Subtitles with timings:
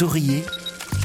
[0.00, 0.44] Souriez,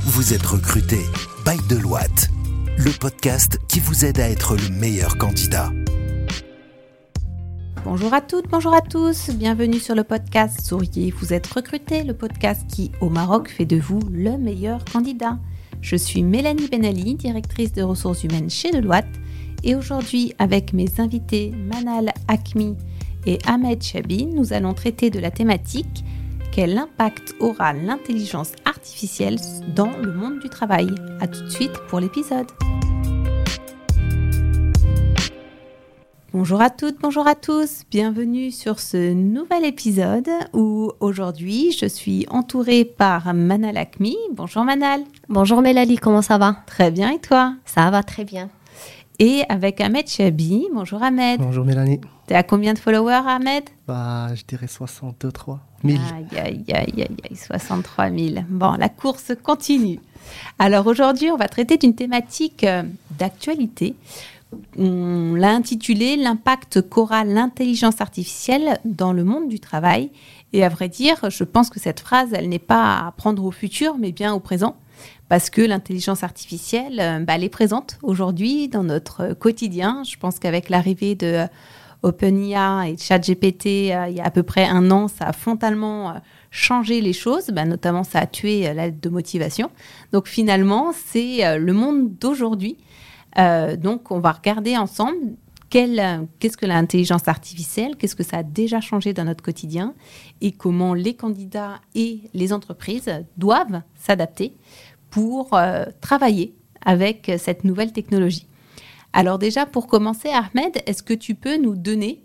[0.05, 0.99] vous êtes recruté
[1.45, 2.29] by Deloitte,
[2.77, 5.70] le podcast qui vous aide à être le meilleur candidat.
[7.84, 12.13] Bonjour à toutes, bonjour à tous, bienvenue sur le podcast Souriez, vous êtes recruté, le
[12.13, 15.39] podcast qui au Maroc fait de vous le meilleur candidat.
[15.82, 19.20] Je suis Mélanie Benali, directrice de ressources humaines chez Deloitte,
[19.66, 22.77] et aujourd'hui avec mes invités Manal Akmi
[23.25, 26.05] et Ahmed Chabi, nous allons traiter de la thématique
[26.55, 28.75] quel impact aura l'intelligence artificielle
[29.75, 30.88] dans le monde du travail
[31.20, 32.48] A tout de suite pour l'épisode.
[36.34, 42.25] Bonjour à toutes, bonjour à tous, bienvenue sur ce nouvel épisode où aujourd'hui je suis
[42.30, 44.17] entourée par Manal Akmi.
[44.34, 45.02] Bonjour Manal.
[45.30, 46.58] Bonjour Mélanie, comment ça va?
[46.67, 47.56] Très bien et toi?
[47.66, 48.50] Ça va très bien.
[49.19, 50.67] Et avec Ahmed Chabi.
[50.73, 51.39] Bonjour Ahmed.
[51.39, 52.02] Bonjour Mélanie.
[52.28, 53.64] T'es à combien de followers Ahmed?
[53.88, 55.97] Bah je dirais 63 000.
[56.14, 58.45] Aïe aïe aïe aïe 63 000.
[58.50, 59.99] Bon, la course continue.
[60.59, 62.83] Alors aujourd'hui on va traiter d'une thématique euh,
[63.17, 63.95] d'actualité.
[64.77, 70.09] On l'a intitulé L'impact qu'aura l'intelligence artificielle dans le monde du travail.
[70.52, 73.52] Et à vrai dire, je pense que cette phrase, elle n'est pas à prendre au
[73.52, 74.75] futur, mais bien au présent
[75.29, 80.03] parce que l'intelligence artificielle, euh, bah, elle est présente aujourd'hui dans notre quotidien.
[80.03, 81.47] Je pense qu'avec l'arrivée de euh,
[82.03, 86.15] OpenIA et ChatGPT euh, il y a à peu près un an, ça a frontalement
[86.52, 89.71] changé les choses, bah, notamment ça a tué l'aide de motivation.
[90.11, 92.77] Donc finalement, c'est le monde d'aujourd'hui.
[93.35, 95.35] donc on va regarder ensemble
[95.69, 99.93] qu'est-ce que l'intelligence artificielle, qu'est-ce que ça a déjà changé dans notre quotidien
[100.41, 104.53] et comment les candidats et les entreprises doivent s'adapter
[105.16, 108.47] pour euh, travailler avec cette nouvelle technologie.
[109.13, 112.21] Alors déjà, pour commencer, Ahmed, est-ce que tu peux nous donner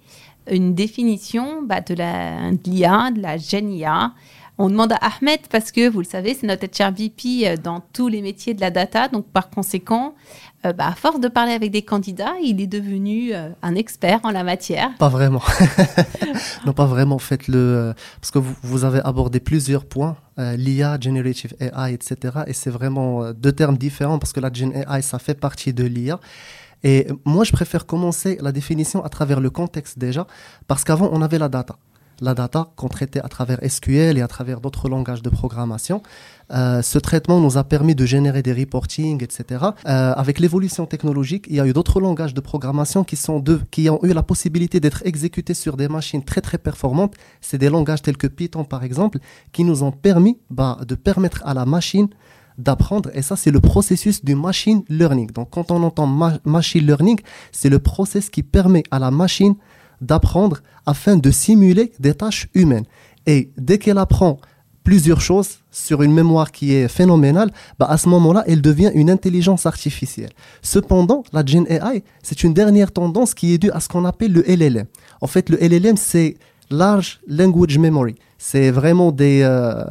[0.51, 4.13] une définition bah, de l'IA, de, de la GENIA
[4.61, 8.09] on demande à Ahmed parce que, vous le savez, c'est notre HRVP euh, dans tous
[8.09, 9.09] les métiers de la data.
[9.09, 10.15] Donc, par conséquent,
[10.65, 14.31] euh, bah, à force de parler avec des candidats, il est devenu un expert en
[14.31, 14.91] la matière.
[14.99, 15.43] Pas vraiment.
[16.67, 17.19] non, pas vraiment.
[17.19, 17.95] Faites-le.
[18.21, 22.17] parce que vous, vous, avez abordé plusieurs points euh, l'IA, Generative AI, etc.
[22.47, 25.75] Et c'est vraiment euh, deux termes différents parce que la Gen AI, ça fait partie
[25.75, 26.19] de l'IA.
[26.83, 30.27] Et moi, je préfère commencer la définition à travers le contexte déjà,
[30.67, 31.77] parce qu'avant, on avait la data
[32.21, 36.03] la data qu'on traitait à travers SQL et à travers d'autres langages de programmation.
[36.53, 39.45] Euh, ce traitement nous a permis de générer des reporting, etc.
[39.87, 43.61] Euh, avec l'évolution technologique, il y a eu d'autres langages de programmation qui, sont de,
[43.71, 47.15] qui ont eu la possibilité d'être exécutés sur des machines très très performantes.
[47.41, 49.19] C'est des langages tels que Python par exemple,
[49.53, 52.09] qui nous ont permis bah, de permettre à la machine
[52.59, 53.11] d'apprendre.
[53.15, 55.31] Et ça, c'est le processus du machine learning.
[55.33, 56.07] Donc, quand on entend
[56.45, 57.21] machine learning,
[57.53, 59.55] c'est le process qui permet à la machine
[60.01, 62.87] d'apprendre afin de simuler des tâches humaines.
[63.27, 64.39] Et dès qu'elle apprend
[64.83, 69.11] plusieurs choses sur une mémoire qui est phénoménale, bah à ce moment-là, elle devient une
[69.11, 70.31] intelligence artificielle.
[70.63, 74.33] Cependant, la Gen AI, c'est une dernière tendance qui est due à ce qu'on appelle
[74.33, 74.87] le LLM.
[75.21, 76.37] En fait, le LLM, c'est
[76.71, 78.15] Large Language Memory.
[78.43, 79.85] C'est vraiment des, euh,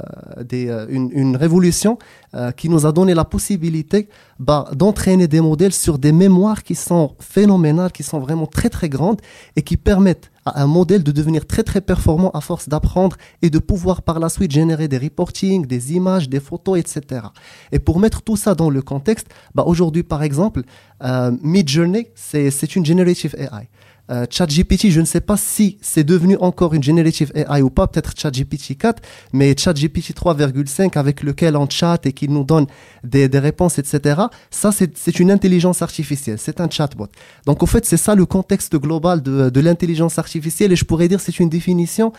[0.44, 2.00] des, euh, une, une, révolution
[2.34, 4.10] euh, qui nous a donné la possibilité
[4.40, 8.90] bah, d'entraîner des modèles sur des mémoires qui sont phénoménales, qui sont vraiment très très
[8.90, 9.22] grandes
[9.56, 13.52] et qui permettent à un modèle de devenir très très performant à force d'apprendre et
[13.52, 17.28] de pouvoir par la suite générer des reporting, des images, des photos, etc.
[17.72, 20.64] Et pour mettre tout ça dans le contexte, bah, aujourd'hui par exemple,
[21.44, 23.70] Midjourney, c'est une generative AI.
[24.10, 27.88] Euh, ChatGPT, je ne sais pas si c'est devenu encore une generative AI ou pas,
[27.88, 29.02] peut-être ChatGPT 4,
[29.34, 32.66] mais ChatGPT 3,5 avec lequel on chat et qui nous donne
[33.04, 34.22] des, réponses, etc.
[34.50, 37.08] Ça, c'est une intelligence artificielle, c'est un chatbot.
[37.46, 41.20] Donc, au fait, c'est ça le contexte global de, l'intelligence artificielle et je pourrais dire
[41.20, 42.14] c'est une définition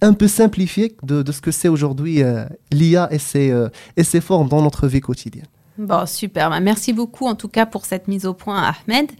[0.00, 4.20] un peu simplifiée de, ce que c'est aujourd'hui euh, l'IA et, ses, euh, et ses
[4.20, 5.46] formes dans notre vie quotidienne.
[5.80, 6.50] Bon, super.
[6.50, 9.10] Bah, merci beaucoup en tout cas pour cette mise au point, Ahmed.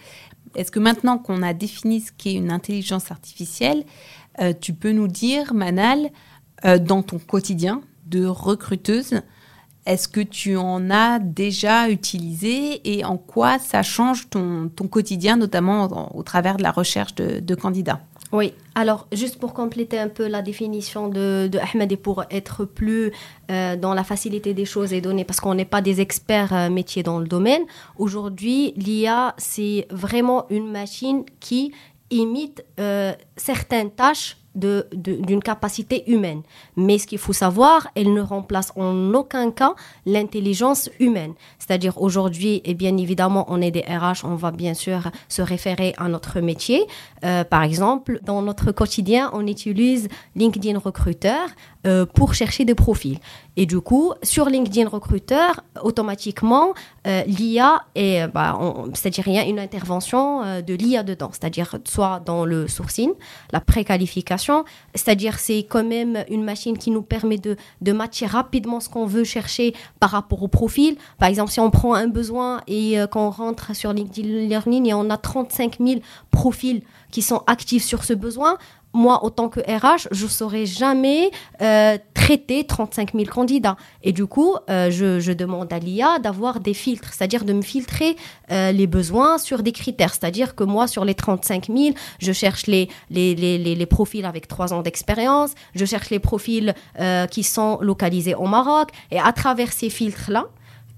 [0.55, 3.85] Est-ce que maintenant qu'on a défini ce qu'est une intelligence artificielle,
[4.41, 6.11] euh, tu peux nous dire, Manal,
[6.65, 9.21] euh, dans ton quotidien de recruteuse,
[9.87, 16.15] est-ce que tu en as déjà utilisé et en quoi ça change ton, quotidien, notamment
[16.15, 18.01] au travers de la recherche de candidats?
[18.33, 23.13] Oui, alors juste pour compléter un peu la définition de, Ahmed et pour être plus
[23.51, 26.71] euh, dans la facilité des choses et données, parce qu'on n'est pas des experts euh,
[26.71, 27.63] métiers dans le domaine,
[27.99, 31.73] aujourd'hui l'IA c'est vraiment une machine qui
[32.11, 36.43] imite euh, certaines tâches d'une de, capacité humaine.
[36.77, 39.75] Mais ce qu'il faut savoir, elle ne remplace en aucun cas
[40.07, 41.35] l'intelligence humaine.
[41.59, 45.95] C'est-à-dire aujourd'hui, et bien évidemment, on est des RH, on va bien sûr se référer
[45.99, 46.85] à notre métier.
[47.25, 51.37] Euh, par exemple, dans notre quotidien, on utilise LinkedIn Recruiter
[51.87, 53.19] euh, pour chercher des profils.
[53.57, 55.53] Et du coup, sur LinkedIn Recruiter,
[55.83, 56.73] automatiquement,
[57.07, 58.59] euh, l'IA est, bah,
[58.95, 63.11] c'est-à-dire il y a une intervention euh, de l'IA dedans, c'est-à-dire soit dans le sourcing,
[63.53, 64.65] la préqualification,
[64.95, 69.07] c'est-à-dire c'est quand même une machine qui nous permet de, de matcher rapidement ce qu'on
[69.07, 70.97] veut chercher par rapport au profil.
[71.19, 74.95] Par exemple, si on prend un besoin et euh, qu'on rentre sur LinkedIn Learning et
[74.95, 76.01] on a 35 000
[76.31, 78.57] profils qui sont actifs sur ce besoin,
[78.93, 81.31] moi, autant que RH, je saurais jamais
[81.63, 83.77] euh, traiter 35 000 candidats.
[84.03, 88.17] Et du coup, euh, je, demande à l'IA d'avoir des filtres, c'est-à-dire de me filtrer
[88.51, 90.13] euh, les besoins sur des critères.
[90.13, 94.49] C'est-à-dire que moi, sur les 35 000, je cherche les, les, les, les profils avec
[94.49, 96.75] trois ans d'expérience, je cherche les profils
[97.31, 98.91] qui sont localisés au Maroc.
[99.11, 100.47] Et à travers ces filtres-là,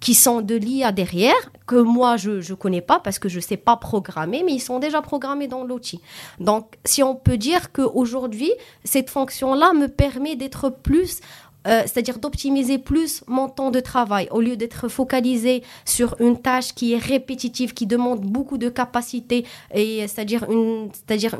[0.02, 3.40] qui sont de l'IA derrière, que moi je ne connais pas parce que je ne
[3.40, 6.00] sais pas programmer, mais ils sont déjà programmés dans l'outil.
[6.40, 8.50] Donc, si on peut dire qu'aujourd'hui,
[8.82, 11.20] cette fonction-là me permet d'être plus
[11.66, 16.74] euh, c'est-à-dire d'optimiser plus mon temps de travail au lieu d'être focalisé sur une tâche
[16.74, 19.44] qui est répétitive, qui demande beaucoup de capacité
[19.74, 20.90] et c'est-à-dire une,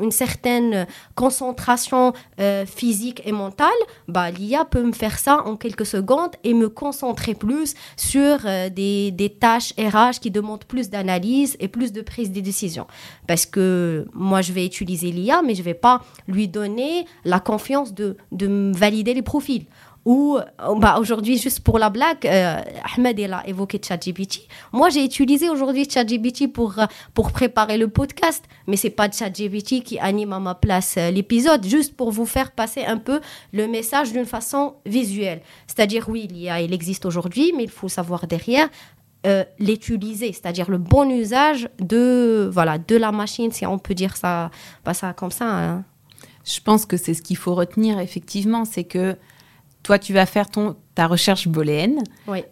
[0.01, 3.69] une certaine concentration euh, physique et mentale.
[4.07, 8.69] Bah, l'IA peut me faire ça en quelques secondes et me concentrer plus sur euh,
[8.69, 12.87] des, des, tâches RH qui demandent plus d'analyse et plus de prise de décision.
[13.27, 17.93] Parce que moi, je vais utiliser l'IA, mais je vais pas lui donner la confiance
[17.93, 19.65] de, de valider les profils
[20.05, 20.37] ou
[20.79, 22.61] bah, aujourd'hui, juste pour la blague, euh,
[22.95, 24.47] Ahmed il a évoqué ChatGPT.
[24.73, 29.81] Moi, j'ai utilisé aujourd'hui ChatGPT pour, euh, pour préparer le podcast, mais c'est pas ChatGPT
[29.81, 33.21] qui anime à ma place euh, l'épisode, juste pour vous faire passer un peu
[33.53, 35.41] le message d'une façon visuelle.
[35.67, 38.69] C'est-à-dire, oui, il, y a, il existe aujourd'hui, mais il faut savoir derrière
[39.57, 44.51] l'utiliser, c'est-à-dire le bon usage de, voilà, de la machine, si on peut dire ça,
[44.91, 45.45] ça comme ça.
[45.45, 45.85] Hein.
[46.43, 49.15] Je pense que c'est ce qu'il faut retenir, effectivement, c'est que
[49.83, 52.01] toi, tu vas faire ton, ta recherche booléenne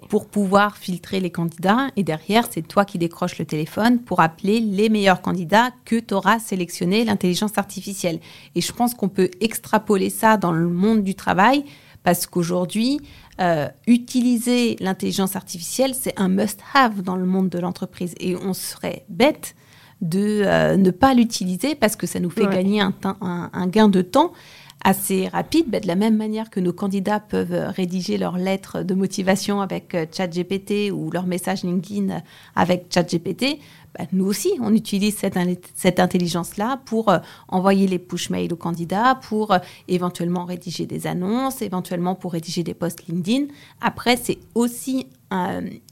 [0.09, 1.87] pour pouvoir filtrer les candidats.
[1.95, 6.39] Et derrière, c'est toi qui décroches le téléphone pour appeler les meilleurs candidats que t'auras
[6.39, 8.19] sélectionné l'intelligence artificielle.
[8.55, 11.63] Et je pense qu'on peut extrapoler ça dans le monde du travail
[12.03, 12.99] parce qu'aujourd'hui,
[13.39, 18.13] euh, utiliser l'intelligence artificielle, c'est un must-have dans le monde de l'entreprise.
[18.19, 19.55] Et on serait bête
[20.01, 24.01] de euh, ne pas l'utiliser parce que ça nous fait gagner un, un, gain de
[24.01, 24.33] temps
[24.83, 28.93] assez rapide, ben, de la même manière que nos candidats peuvent rédiger leurs lettres de
[28.93, 32.21] motivation avec euh, ChatGPT ou leur message LinkedIn
[32.55, 33.59] avec ChatGPT,
[33.97, 39.19] ben, nous aussi, on utilise cette, intelligence-là pour euh, envoyer les push mails aux candidats,
[39.21, 43.47] pour euh, éventuellement rédiger des annonces, éventuellement pour rédiger des posts LinkedIn.
[43.81, 45.07] Après, c'est aussi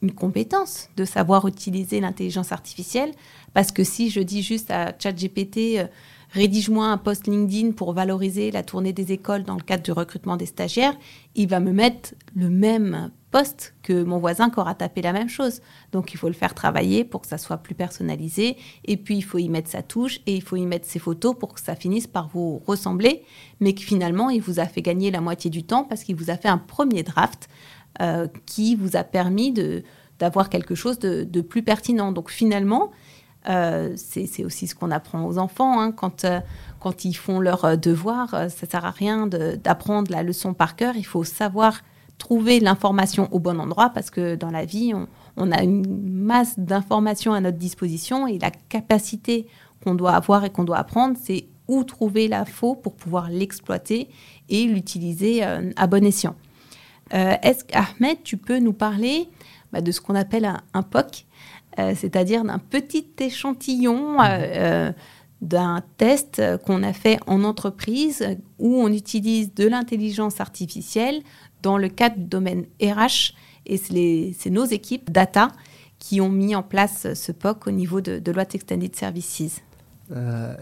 [0.01, 3.11] une compétence de savoir utiliser l'intelligence artificielle,
[3.53, 5.79] parce que si je dis juste à ChatGPT
[6.31, 10.37] rédige-moi un post LinkedIn pour valoriser la tournée des écoles dans le cadre du recrutement
[10.37, 10.95] des stagiaires,
[11.35, 15.29] il va me mettre le même post que mon voisin qui aura tapé la même
[15.29, 15.61] chose.
[15.91, 18.57] Donc il faut le faire travailler pour que ça soit plus personnalisé.
[18.85, 21.35] Et puis il faut y mettre sa touche et il faut y mettre ses photos
[21.37, 23.23] pour que ça finisse par vous ressembler,
[23.59, 26.37] mais finalement il vous a fait gagner la moitié du temps parce qu'il vous a
[26.37, 27.49] fait un premier draft
[28.01, 29.53] euh, qui vous a permis
[30.19, 32.11] d'avoir quelque chose de, plus pertinent.
[32.11, 32.91] Donc finalement,
[33.49, 35.81] euh, c'est aussi ce qu'on apprend aux enfants.
[35.81, 35.91] Hein.
[35.91, 36.39] Quand, euh,
[36.79, 40.75] quand ils font leurs euh, devoirs, ça ne sert à rien d'apprendre la leçon par
[40.75, 40.95] cœur.
[40.95, 41.81] Il faut savoir
[42.19, 44.93] trouver l'information au bon endroit parce que dans la vie,
[45.37, 49.47] on, a une masse d'informations à notre disposition et la capacité
[49.83, 54.09] qu'on doit avoir et qu'on doit apprendre, c'est où trouver l'info pour pouvoir l'exploiter
[54.49, 56.35] et l'utiliser à bon escient.
[57.11, 59.29] Est-ce qu'Ahmed, tu peux nous parler
[59.71, 61.25] bah, de ce qu'on appelle un POC
[61.77, 64.91] euh, c'est-à-dire d'un petit échantillon euh, euh,
[65.41, 68.25] d'un test qu'on a fait en entreprise
[68.57, 71.21] où on utilise de l'intelligence artificielle
[71.61, 73.33] dans le cadre du domaine RH.
[73.65, 75.49] Et c'est nos équipes data
[75.97, 79.61] qui ont mis en place ce POC au niveau de, de Extended Services.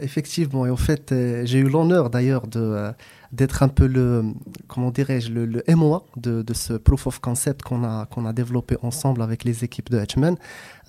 [0.01, 1.13] Effectivement, et en fait,
[1.45, 2.91] j'ai eu l'honneur d'ailleurs de,
[3.31, 4.23] d'être un peu le,
[4.67, 9.21] comment dirais-je, le, le, MOA de, ce proof of concept qu'on a, a développé ensemble
[9.21, 9.97] avec les équipes de.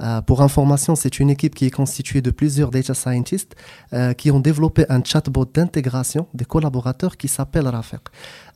[0.00, 3.56] Euh, pour information, c'est une équipe qui est constituée de plusieurs data scientists
[3.92, 7.68] euh, qui ont développé un chatbot d'intégration des collaborateurs qui s'appelle.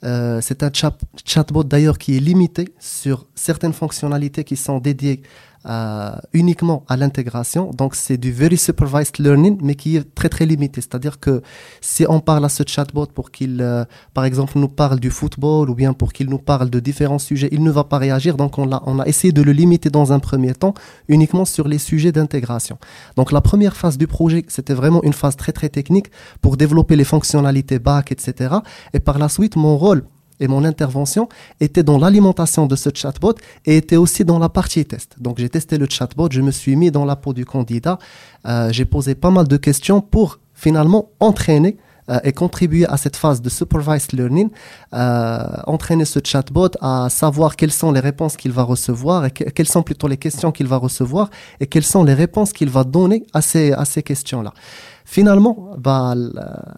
[0.04, 5.22] Euh, c'est un chat, chatbot d'ailleurs qui est limité sur certaines fonctionnalités qui sont dédiées
[5.66, 7.70] euh, uniquement à l'intégration.
[7.70, 10.80] Donc c'est du very supervised learning, mais qui est très très limité.
[10.80, 11.42] C'est-à-dire que
[11.80, 15.70] si on parle à ce chatbot pour qu'il, euh, par exemple, nous parle du football
[15.70, 18.36] ou bien pour qu'il nous parle de différents sujets, il ne va pas réagir.
[18.36, 20.74] Donc on a, on a essayé de le limiter dans un premier temps
[21.08, 22.78] uniquement sur les sujets d'intégration.
[23.16, 26.96] Donc la première phase du projet, c'était vraiment une phase très très technique pour développer
[26.96, 28.56] les fonctionnalités back, etc.
[28.94, 30.04] Et par la suite, mon rôle
[30.42, 31.28] et mon intervention
[31.60, 33.34] était dans l'alimentation de ce chatbot
[33.64, 35.14] et était aussi dans la partie test.
[35.20, 37.98] Donc j'ai testé le chatbot, je me suis mis dans la peau du candidat,
[38.46, 41.76] euh, j'ai posé pas mal de questions pour finalement entraîner
[42.12, 44.50] euh, et contribuer à cette phase de supervised learning,
[44.94, 49.68] euh, entraîner ce chatbot à savoir quelles sont les réponses qu'il va recevoir et quelles
[49.68, 53.24] sont plutôt les questions qu'il va recevoir et quelles sont les réponses qu'il va donner
[53.32, 54.52] à ces, à ces questions-là.
[55.04, 56.14] Finalement, bah,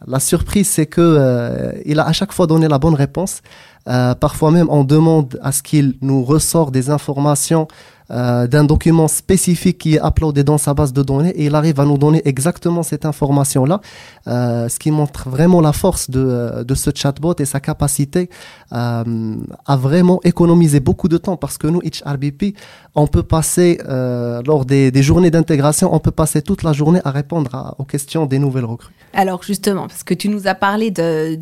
[0.06, 3.42] la, surprise, c'est que euh, il a à chaque fois donné la bonne réponse.
[3.84, 7.68] Parfois même, on demande à ce qu'il nous ressort des informations
[8.10, 11.80] euh, d'un document spécifique qui est uploadé dans sa base de données et il arrive
[11.80, 13.80] à nous donner exactement cette information-là,
[14.26, 18.28] euh, ce qui montre vraiment la force de, euh, de ce chatbot et sa capacité
[18.70, 22.56] à vraiment économiser beaucoup de temps parce que nous, HRBP,
[22.96, 27.12] on peut passer, lors des, des journées d'intégration, on peut passer toute la journée à
[27.12, 28.92] répondre aux questions des nouvelles recrues.
[29.12, 31.38] Alors justement, parce que tu nous as parlé de,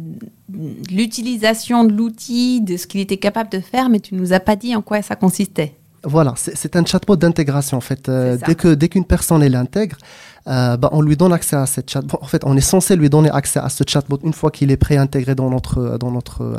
[0.91, 4.57] l'utilisation de l'outil, de ce qu'il était capable de faire, mais tu nous as pas
[4.57, 5.75] dit en quoi ça consistait.
[6.05, 8.09] Voilà, c'est un chatbot d'intégration en fait.
[8.09, 9.97] Euh, dès que dès qu'une personne l'intègre,
[10.49, 12.19] euh, bah, on lui donne accès à cette chatbot.
[12.21, 14.77] En fait, on est censé lui donner accès à ce chatbot une fois qu'il est
[14.77, 16.57] préintégré dans notre dans notre euh,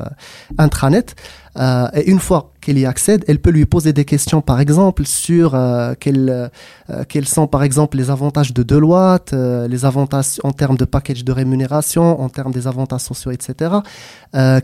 [0.57, 1.15] intranet.
[1.57, 5.05] Euh, et une fois qu'elle y accède, elle peut lui poser des questions, par exemple,
[5.05, 6.49] sur euh, quels,
[7.09, 11.31] quels sont, par exemple, les avantages de Deloitte, les avantages en termes de package de
[11.31, 13.71] rémunération, en termes des avantages sociaux, etc.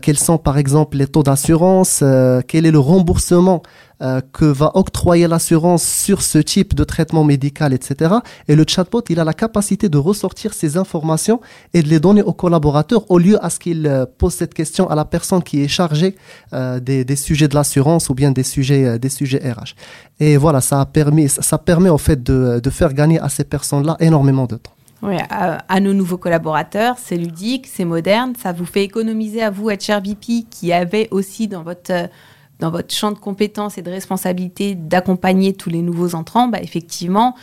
[0.02, 2.02] quels sont, par exemple, les taux d'assurance,
[2.48, 3.62] quel est le remboursement
[4.32, 8.14] que va octroyer l'assurance sur ce type de traitement médical, etc.
[8.48, 11.40] Et le chatbot, il a la capacité de ressortir ces informations
[11.74, 14.88] et de les donner aux collaborateurs au lieu à ce qu'il euh, pose cette question
[14.88, 16.16] à la personne qui est chargée
[16.52, 19.74] euh, des, sujets de l'assurance ou bien des sujets, euh, des sujets RH.
[20.18, 23.44] Et voilà, ça a permis, ça permet en fait de, de faire gagner à ces
[23.44, 24.72] personnes-là énormément de temps.
[25.02, 29.70] Oui, à, nos nouveaux collaborateurs, c'est ludique, c'est moderne, ça vous fait économiser à vous,
[29.70, 32.10] HRBP, qui avait aussi dans votre
[32.60, 37.34] dans votre champ de compétences et de responsabilité d'accompagner tous les nouveaux entrants, bah effectivement,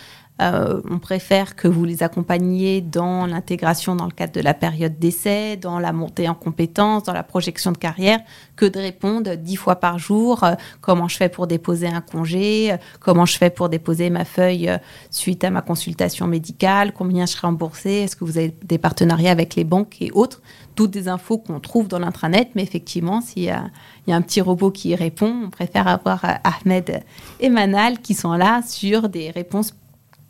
[0.41, 5.00] euh, on préfère que vous les accompagniez dans l'intégration dans le cadre de la période
[5.00, 8.20] d'essai, dans la montée en compétences, dans la projection de carrière,
[8.56, 12.72] que de répondre dix fois par jour euh, comment je fais pour déposer un congé,
[12.72, 14.70] euh, comment je fais pour déposer ma feuille
[15.10, 19.32] suite à ma consultation médicale, combien je serai remboursé, est-ce que vous avez des partenariats
[19.32, 20.41] avec les banques et autres.
[20.75, 23.63] Toutes des infos qu'on trouve dans l'intranet, mais effectivement, s'il y, a,
[24.08, 27.03] un petit robot qui répond, on préfère avoir Ahmed
[27.39, 29.74] et Manal qui sont là sur des réponses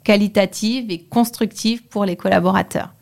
[0.08, 2.94] qualitative et constructive pour les collaborateurs.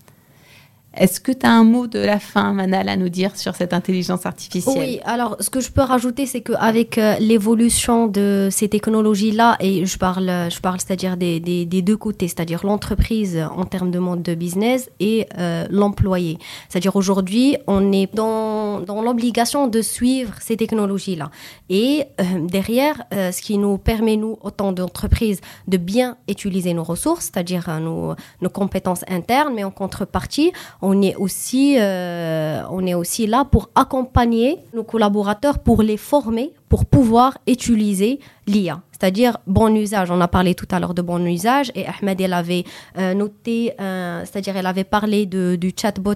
[0.98, 3.74] Est-ce que tu as un mot de la fin, Manal, à nous dire sur cette
[3.74, 4.78] intelligence artificielle?
[4.78, 9.86] Oui, alors ce que je peux rajouter, c'est qu'avec euh, l'évolution de ces technologies-là, et
[9.86, 14.36] je parle, je parle c'est-à-dire des, deux côtés, c'est-à-dire l'entreprise en termes de mode de
[14.36, 16.38] business et euh, l'employé.
[16.70, 21.30] C'est-à-dire aujourd'hui, on est dans, l'obligation de suivre ces technologies-là.
[21.70, 27.26] Et euh, derrière, ce qui nous permet, nous, autant d'entreprises, de bien utiliser nos ressources,
[27.26, 28.16] c'est-à-dire nos,
[28.50, 34.60] compétences internes, mais en contrepartie, on est aussi, euh, on est aussi là pour accompagner
[34.74, 38.82] nos collaborateurs, pour les former, pour pouvoir utiliser l'IA.
[38.92, 40.12] C'est-à-dire bon usage.
[40.12, 42.64] On a parlé tout à l'heure de bon usage et Ahmed, elle avait
[42.98, 46.14] euh, noté, euh, c'est-à-dire elle avait parlé du chatbot,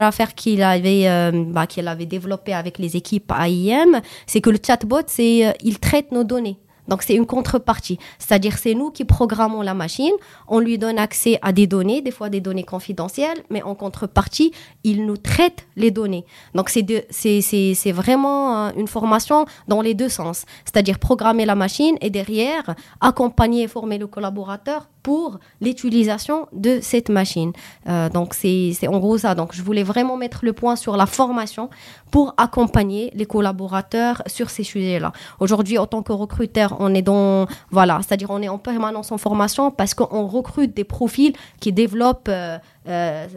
[0.00, 1.04] l'affaire qu'il avait,
[1.46, 6.24] bah, avait développé avec les équipes AIM, c'est que le chatbot, c'est, il traite nos
[6.24, 6.58] données.
[6.88, 7.98] Donc c'est une contrepartie.
[8.18, 10.12] C'est-à-dire c'est nous qui programmons la machine,
[10.48, 14.52] on lui donne accès à des données, des fois des données confidentielles, mais en contrepartie,
[14.84, 16.24] il nous traite les données.
[16.54, 20.44] Donc c'est vraiment euh, une formation dans les deux sens.
[20.64, 27.08] C'est-à-dire programmer la machine et derrière accompagner et former le collaborateur pour l'utilisation de cette
[27.08, 27.52] machine.
[27.88, 29.34] Euh, donc c'est en gros ça.
[29.34, 31.70] Donc je voulais vraiment mettre le point sur la formation
[32.10, 35.12] pour accompagner les collaborateurs sur ces sujets-là.
[35.40, 39.16] Aujourd'hui, en tant que recruteur, on est dans voilà, c'est-à-dire on est en permanence en
[39.16, 42.58] formation parce qu'on recrute des profils qui développent euh,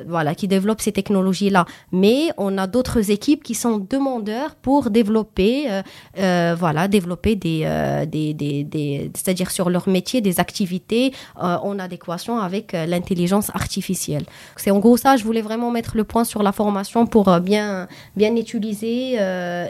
[0.08, 1.66] voilà, qui développent ces technologies-là.
[1.92, 5.82] Mais on a d'autres équipes qui sont demandeurs pour développer, euh,
[6.18, 7.66] euh, voilà, développer des,
[8.08, 14.24] des, des, c'est-à-dire sur leur métier, des activités en adéquation avec l'intelligence artificielle.
[14.56, 15.18] C'est en gros ça.
[15.18, 19.18] Je voulais vraiment mettre le point sur la formation pour bien, bien utiliser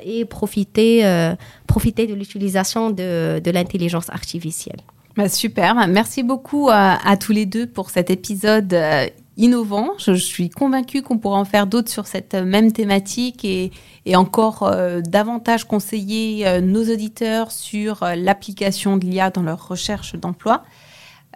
[0.05, 1.33] et profiter,
[1.67, 4.81] profiter de l'utilisation de, de l'intelligence artificielle.
[5.17, 9.07] Bah, super, merci beaucoup à, tous les deux pour cet épisode euh,
[9.41, 9.89] innovant.
[9.97, 13.71] Je, suis convaincue qu'on pourra en faire d'autres sur cette même thématique et,
[14.15, 20.15] encore euh, davantage conseiller euh, nos auditeurs sur euh, l'application de l'IA dans leur recherche
[20.15, 20.63] d'emploi.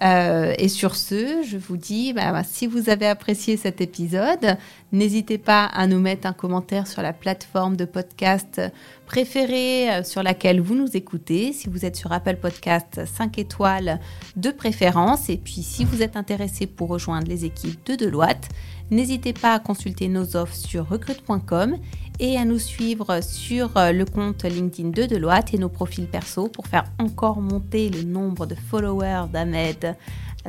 [0.04, 4.58] Euh, et sur ce, je vous dis, bah, bah, si vous avez apprécié cet épisode,
[4.92, 8.62] n'hésitez pas à nous mettre un commentaire sur la plateforme de podcast
[9.06, 11.54] préférée euh, sur laquelle vous nous écoutez.
[11.54, 14.00] Si vous êtes sur Apple Podcast, 5 étoiles
[14.36, 15.30] de préférence.
[15.30, 18.50] Et puis, si vous êtes intéressé pour rejoindre les équipes de Deloitte,
[18.92, 21.78] n'hésitez pas à consulter nos offres sur recrute.com
[22.20, 26.48] et à nous suivre sur euh, le compte LinkedIn de Deloitte et nos profils perso
[26.48, 29.96] pour faire encore monter le nombre de followers d'Ahmed.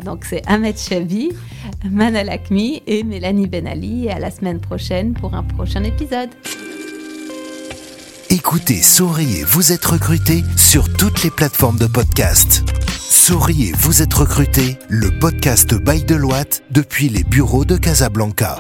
[0.05, 1.31] Donc c'est Ahmed Chabi,
[1.91, 4.07] Manal Akmi et Mélanie Benali.
[4.07, 6.31] Et à la semaine prochaine pour un prochain épisode.
[8.29, 12.65] Écoutez, souriez, vous êtes recruté sur toutes les plateformes de podcast.
[12.99, 18.59] Souriez, vous êtes recruté, le podcast by Deloitte depuis les bureaux de Casablanca.